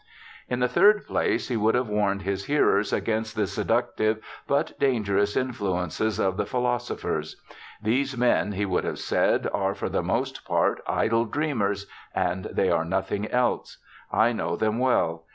[0.49, 5.37] In the third place, he would have warned his hearers against the seductive but dangerous
[5.37, 7.39] influences of the philo sophers.
[7.83, 11.85] These men, he would have said, are, for the most part, idle dreamers,
[12.15, 13.77] and they are nothing else.
[14.11, 15.27] I know them well.